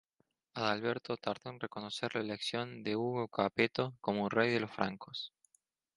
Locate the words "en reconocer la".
1.51-2.21